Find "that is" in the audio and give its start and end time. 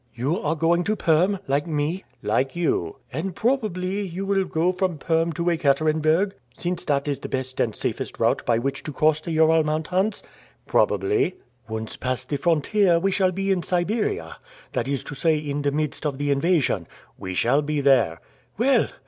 6.85-7.19, 14.73-15.03